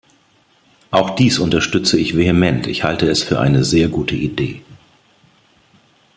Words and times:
Auch 0.89 1.11
dies 1.11 1.37
unterstütze 1.37 1.99
ich 1.99 2.17
vehement 2.17 2.65
ich 2.65 2.83
halte 2.83 3.07
es 3.07 3.21
für 3.21 3.39
eine 3.39 3.63
sehr 3.63 3.87
gute 3.87 4.15
Idee. 4.15 4.63